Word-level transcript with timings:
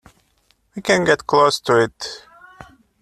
We 0.75 0.81
can 0.81 1.03
get 1.03 1.27
close 1.27 1.59
to 1.59 1.83
it. 1.83 2.25